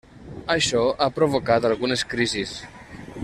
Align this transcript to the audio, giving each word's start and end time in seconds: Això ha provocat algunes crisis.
Això 0.53 0.81
ha 0.97 1.09
provocat 1.19 1.69
algunes 1.71 2.05
crisis. 2.15 2.57